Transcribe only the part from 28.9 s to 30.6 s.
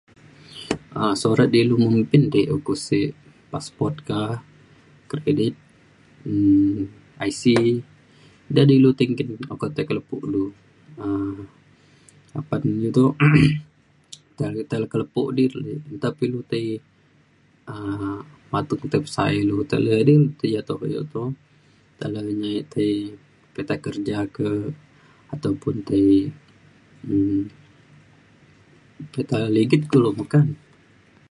pita ligit kulu meka na